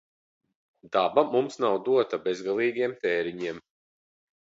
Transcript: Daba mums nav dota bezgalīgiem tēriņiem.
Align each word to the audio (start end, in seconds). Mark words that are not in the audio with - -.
Daba 0.95 1.25
mums 1.35 1.59
nav 1.65 1.79
dota 1.91 2.21
bezgalīgiem 2.27 2.99
tēriņiem. 3.07 3.65